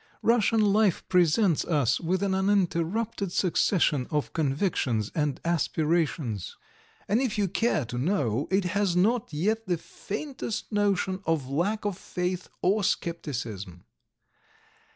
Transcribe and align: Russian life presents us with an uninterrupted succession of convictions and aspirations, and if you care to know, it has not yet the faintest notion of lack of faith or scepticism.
Russian 0.23 0.61
life 0.61 1.07
presents 1.09 1.63
us 1.63 1.99
with 1.99 2.23
an 2.23 2.33
uninterrupted 2.33 3.31
succession 3.31 4.07
of 4.09 4.33
convictions 4.33 5.11
and 5.13 5.39
aspirations, 5.45 6.57
and 7.07 7.21
if 7.21 7.37
you 7.37 7.47
care 7.47 7.85
to 7.85 7.99
know, 7.99 8.47
it 8.49 8.63
has 8.63 8.95
not 8.95 9.31
yet 9.31 9.67
the 9.67 9.77
faintest 9.77 10.71
notion 10.71 11.21
of 11.27 11.47
lack 11.47 11.85
of 11.85 11.99
faith 11.99 12.49
or 12.63 12.83
scepticism. 12.83 13.83